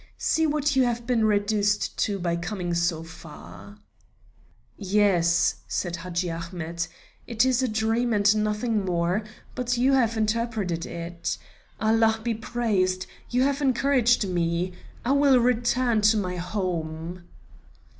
[0.17, 3.77] See what you have been reduced to by coming so far."
[4.75, 6.87] "Yes," said Hadji Ahmet,
[7.27, 9.21] "it is a dream and nothing more,
[9.53, 11.37] but you have interpreted it.
[11.79, 14.73] Allah be praised, you have encouraged me;
[15.05, 17.23] I will return to my home."